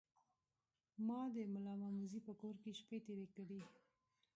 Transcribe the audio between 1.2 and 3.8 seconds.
د ملامموزي په کور کې شپې تیرې کړې.